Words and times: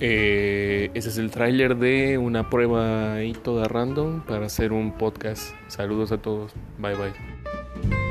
Eh, 0.00 0.90
ese 0.94 1.08
es 1.08 1.18
el 1.18 1.30
tráiler 1.30 1.76
de 1.76 2.18
una 2.18 2.50
prueba 2.50 3.14
ahí 3.14 3.32
toda 3.32 3.66
random 3.68 4.20
para 4.20 4.46
hacer 4.46 4.72
un 4.72 4.92
podcast. 4.92 5.54
Saludos 5.66 6.12
a 6.12 6.18
todos. 6.18 6.52
Bye 6.78 6.94
bye. 6.94 8.07